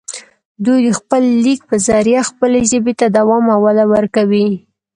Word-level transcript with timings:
دوي 0.63 0.81
دَ 0.93 0.97
خپل 0.99 1.23
ليک 1.43 1.61
پۀ 1.69 1.75
زريعه 1.87 2.23
خپلې 2.29 2.59
ژبې 2.71 2.93
ته 2.99 3.07
دوام 3.17 3.45
او 3.53 3.59
وده 3.65 3.85
ورکوي 3.93 4.47